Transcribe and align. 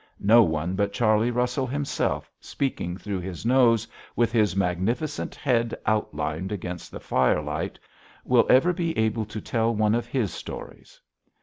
No 0.19 0.41
one 0.41 0.73
but 0.75 0.93
Charley 0.93 1.29
Russell 1.29 1.67
himself, 1.67 2.31
speaking 2.39 2.97
through 2.97 3.19
his 3.19 3.45
nose, 3.45 3.87
with 4.15 4.31
his 4.31 4.55
magnificent 4.55 5.35
head 5.35 5.75
outlined 5.85 6.51
against 6.51 6.89
the 6.91 6.99
firelight, 6.99 7.77
will 8.25 8.47
ever 8.49 8.73
be 8.73 8.97
able 8.97 9.25
to 9.25 9.39
tell 9.39 9.75
one 9.75 9.93
of 9.93 10.07
his 10.07 10.33
stories. 10.33 10.99